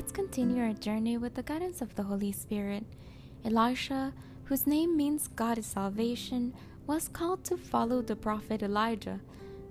let's 0.00 0.12
continue 0.12 0.62
our 0.62 0.72
journey 0.72 1.18
with 1.18 1.34
the 1.34 1.42
guidance 1.42 1.82
of 1.82 1.94
the 1.94 2.04
Holy 2.04 2.32
Spirit. 2.32 2.84
Elisha, 3.44 4.14
whose 4.44 4.66
name 4.66 4.96
means 4.96 5.28
God 5.28 5.58
is 5.58 5.66
salvation, 5.66 6.54
was 6.86 7.06
called 7.06 7.44
to 7.44 7.58
follow 7.58 8.00
the 8.00 8.16
prophet 8.16 8.62
Elijah, 8.62 9.20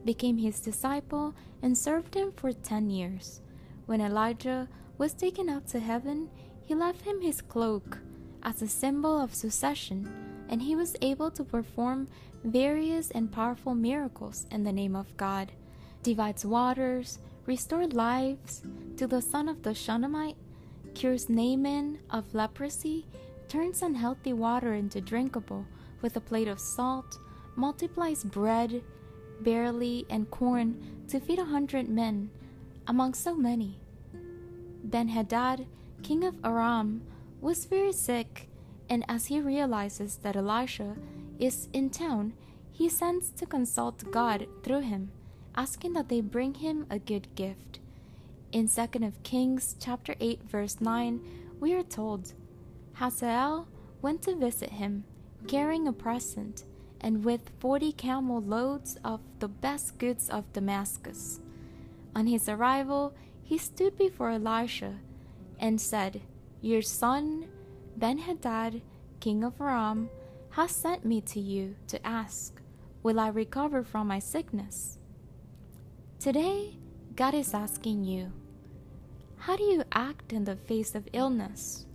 became 0.05 0.38
his 0.38 0.60
disciple, 0.60 1.33
and 1.63 1.76
served 1.76 2.13
him 2.13 2.31
for 2.31 2.54
ten 2.54 2.92
years. 2.92 3.42
When 3.87 4.01
Elijah 4.01 4.68
was 5.00 5.15
taken 5.15 5.50
up 5.50 5.65
to 5.69 5.79
heaven, 5.79 6.29
he 6.64 6.76
left 6.76 7.01
him 7.01 7.22
his 7.22 7.41
cloak 7.41 7.97
as 8.44 8.62
a 8.62 8.68
symbol 8.68 9.19
of 9.19 9.33
succession, 9.33 10.08
and 10.47 10.62
he 10.62 10.76
was 10.76 10.96
able 11.01 11.32
to 11.32 11.44
perform 11.44 12.08
various 12.44 13.09
and 13.09 13.32
powerful 13.32 13.73
miracles 13.73 14.46
in 14.51 14.64
the 14.64 14.72
name 14.72 14.96
of 14.96 15.18
God, 15.18 15.54
divides 16.04 16.46
waters, 16.46 17.18
restored 17.49 17.95
lives 17.95 18.62
to 18.95 19.08
the 19.08 19.20
son 19.20 19.49
of 19.49 19.63
the 19.63 19.73
Shunammite, 19.73 20.38
cures 20.94 21.30
Naaman 21.30 21.98
of 22.12 22.35
leprosy, 22.35 23.08
turns 23.48 23.81
unhealthy 23.81 24.34
water 24.34 24.75
into 24.75 25.02
drinkable 25.02 25.66
with 25.99 26.16
a 26.16 26.22
plate 26.22 26.48
of 26.48 26.59
salt, 26.59 27.17
multiplies 27.55 28.23
bread, 28.23 28.84
barley, 29.41 30.05
and 30.12 30.30
corn 30.30 30.77
to 31.08 31.20
feed 31.20 31.39
a 31.39 31.45
hundred 31.45 31.89
men, 31.89 32.30
among 32.85 33.16
so 33.16 33.34
many. 33.34 33.80
Ben 34.84 35.08
Hadad, 35.08 35.66
king 36.03 36.23
of 36.23 36.36
Aram, 36.44 37.02
was 37.41 37.66
very 37.66 37.94
sick, 37.94 38.47
and 38.91 39.03
as 39.09 39.25
he 39.25 39.41
realizes 39.41 40.17
that 40.17 40.36
Elisha 40.36 40.95
is 41.39 41.67
in 41.73 41.89
town, 41.89 42.34
he 42.72 42.88
sends 42.88 43.31
to 43.31 43.47
consult 43.47 44.11
God 44.11 44.45
through 44.61 44.81
him 44.81 45.09
asking 45.59 45.91
that 45.91 46.08
they 46.08 46.22
bring 46.22 46.54
him 46.54 46.86
a 46.90 46.98
good 46.98 47.27
gift. 47.36 47.80
In 48.54 48.66
2nd 48.66 49.05
of 49.05 49.22
Kings 49.23 49.75
chapter 49.78 50.16
8 50.22 50.44
verse 50.44 50.80
9, 50.80 51.20
we 51.59 51.73
are 51.73 51.84
told, 51.84 52.31
Hazael 52.94 53.67
went 54.02 54.22
to 54.22 54.38
visit 54.38 54.69
him, 54.69 55.03
carrying 55.50 55.86
a 55.86 55.92
present, 55.92 56.64
and 57.02 57.25
with 57.25 57.52
40 57.59 57.92
camel 57.92 58.39
loads 58.42 58.97
of 59.03 59.19
the 59.39 59.50
best 59.50 59.97
goods 59.97 60.30
of 60.30 60.53
Damascus. 60.53 61.42
On 62.16 62.25
his 62.25 62.47
arrival, 62.47 63.14
he 63.44 63.58
stood 63.58 63.97
before 63.97 64.30
Elisha 64.30 64.95
and 65.59 65.81
said, 65.81 66.22
Your 66.62 66.81
son, 66.81 67.50
Ben-Hadad, 67.97 68.81
king 69.19 69.44
of 69.44 69.59
Aram, 69.59 70.09
has 70.52 70.72
sent 70.72 71.03
me 71.03 71.19
to 71.19 71.41
you 71.41 71.75
to 71.88 72.08
ask, 72.08 72.62
Will 73.03 73.19
I 73.19 73.28
recover 73.28 73.84
from 73.84 74.08
my 74.08 74.19
sickness? 74.19 74.98
Today, 76.20 76.75
God 77.16 77.34
is 77.34 77.53
asking 77.53 78.03
you, 78.03 78.34
how 79.38 79.56
do 79.56 79.64
you 79.64 79.86
act 79.94 80.34
in 80.34 80.44
the 80.44 80.58
face 80.58 80.94
of 80.94 81.08
illness? 81.14 81.86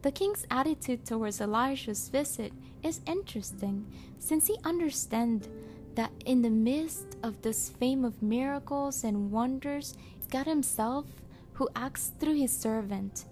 The 0.00 0.10
king's 0.10 0.46
attitude 0.50 1.04
towards 1.04 1.38
Elijah's 1.38 2.08
visit 2.08 2.54
is 2.82 3.02
interesting 3.06 3.92
since 4.18 4.46
he 4.46 4.56
understands 4.64 5.50
that 5.96 6.12
in 6.24 6.40
the 6.40 6.48
midst 6.48 7.18
of 7.22 7.42
this 7.42 7.68
fame 7.68 8.06
of 8.06 8.22
miracles 8.22 9.04
and 9.04 9.30
wonders, 9.30 9.98
God 10.30 10.46
Himself 10.46 11.04
who 11.52 11.68
acts 11.76 12.12
through 12.18 12.36
His 12.36 12.56
servant. 12.56 13.26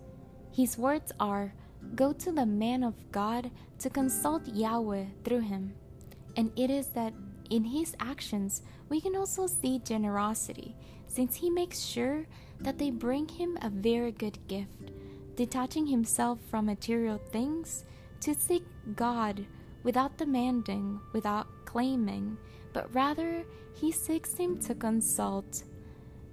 His 0.54 0.76
words 0.76 1.12
are, 1.18 1.54
Go 1.94 2.12
to 2.12 2.30
the 2.30 2.44
man 2.44 2.84
of 2.84 3.10
God 3.10 3.50
to 3.78 3.88
consult 3.88 4.46
Yahweh 4.46 5.06
through 5.24 5.40
him. 5.40 5.72
And 6.36 6.52
it 6.56 6.70
is 6.70 6.88
that 6.88 7.14
in 7.52 7.64
his 7.64 7.94
actions, 8.00 8.62
we 8.88 8.98
can 8.98 9.14
also 9.14 9.46
see 9.46 9.78
generosity, 9.78 10.74
since 11.06 11.36
he 11.36 11.50
makes 11.50 11.80
sure 11.80 12.26
that 12.58 12.78
they 12.78 12.90
bring 12.90 13.28
him 13.28 13.58
a 13.60 13.68
very 13.68 14.10
good 14.10 14.38
gift, 14.48 14.90
detaching 15.36 15.86
himself 15.86 16.38
from 16.50 16.64
material 16.64 17.18
things 17.18 17.84
to 18.20 18.34
seek 18.34 18.64
God 18.96 19.44
without 19.82 20.16
demanding, 20.16 20.98
without 21.12 21.46
claiming, 21.66 22.38
but 22.72 22.92
rather 22.94 23.44
he 23.74 23.92
seeks 23.92 24.34
him 24.34 24.58
to 24.60 24.74
consult. 24.74 25.64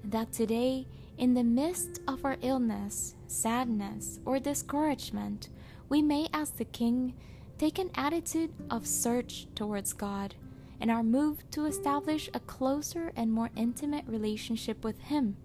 That 0.06 0.32
today, 0.32 0.88
in 1.18 1.34
the 1.34 1.44
midst 1.44 2.00
of 2.08 2.24
our 2.24 2.38
illness, 2.42 3.16
sadness, 3.28 4.22
or 4.24 4.40
discouragement, 4.40 5.50
we 5.90 6.02
may, 6.02 6.30
as 6.34 6.52
the 6.52 6.64
King, 6.64 7.14
take 7.58 7.78
an 7.78 7.92
attitude 7.96 8.54
of 8.70 8.88
search 8.88 9.48
towards 9.54 9.92
God 9.92 10.34
and 10.80 10.90
are 10.90 11.04
moved 11.04 11.52
to 11.52 11.66
establish 11.66 12.30
a 12.34 12.40
closer 12.40 13.12
and 13.16 13.32
more 13.32 13.50
intimate 13.56 14.06
relationship 14.08 14.84
with 14.84 15.00
Him, 15.02 15.38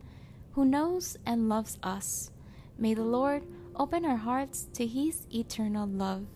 who 0.52 0.64
knows 0.64 1.16
and 1.26 1.48
loves 1.48 1.78
us. 1.82 2.30
May 2.78 2.94
the 2.94 3.04
Lord 3.04 3.44
open 3.76 4.04
our 4.04 4.16
hearts 4.16 4.68
to 4.74 4.86
His 4.86 5.26
eternal 5.32 5.86
love. 5.86 6.26